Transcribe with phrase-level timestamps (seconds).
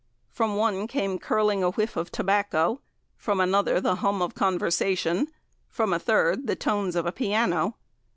[0.31, 2.81] From one came curling a whiff of tobacco;
[3.17, 5.27] from another the hum of conversation;
[5.69, 7.75] from a third the tones of a piano.